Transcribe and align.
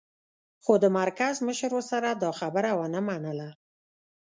خو 0.63 0.73
د 0.83 0.85
مرکز 0.99 1.33
مشر 1.47 1.71
ورسره 1.75 2.09
دا 2.23 2.31
خبره 2.39 2.71
و 2.79 2.81
نه 2.93 3.01
منله 3.07 3.49